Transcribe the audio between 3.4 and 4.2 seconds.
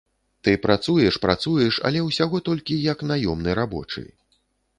рабочы.